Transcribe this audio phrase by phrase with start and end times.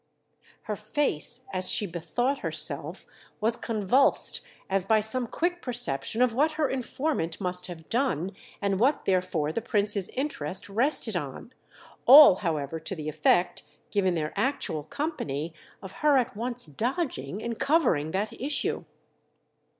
[0.63, 3.05] Her face, as she bethought herself,
[3.39, 8.79] was convulsed as by some quick perception of what her informant must have done and
[8.79, 11.53] what therefore the Prince's interest rested on;
[12.07, 13.61] all, however, to the effect,
[13.91, 15.53] given their actual company,
[15.83, 18.85] of her at once dodging and covering that issue.